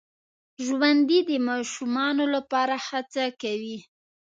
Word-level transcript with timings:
ژوندي 0.65 1.19
د 1.29 1.31
ماشومانو 1.47 2.23
لپاره 2.35 2.75
هڅه 2.87 3.23
کوي 3.41 3.77